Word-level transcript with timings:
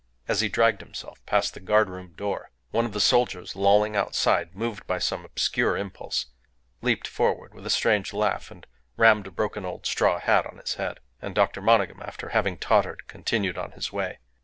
As 0.27 0.41
he 0.41 0.49
dragged 0.49 0.81
himself 0.81 1.23
past 1.27 1.53
the 1.53 1.59
guard 1.59 1.87
room 1.87 2.13
door, 2.15 2.49
one 2.71 2.85
of 2.85 2.91
the 2.91 2.99
soldiers, 2.99 3.55
lolling 3.55 3.95
outside, 3.95 4.55
moved 4.55 4.87
by 4.87 4.97
some 4.97 5.23
obscure 5.23 5.77
impulse, 5.77 6.25
leaped 6.81 7.07
forward 7.07 7.53
with 7.53 7.67
a 7.67 7.69
strange 7.69 8.11
laugh 8.11 8.49
and 8.49 8.65
rammed 8.97 9.27
a 9.27 9.31
broken 9.31 9.63
old 9.63 9.85
straw 9.85 10.17
hat 10.19 10.47
on 10.47 10.57
his 10.57 10.73
head. 10.73 11.01
And 11.21 11.35
Dr. 11.35 11.61
Monygham, 11.61 12.01
after 12.01 12.29
having 12.29 12.57
tottered, 12.57 13.03
continued 13.07 13.59
on 13.59 13.73
his 13.73 13.93
way. 13.93 14.17